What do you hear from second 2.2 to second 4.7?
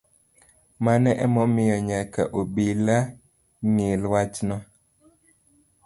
obila ng’I wachno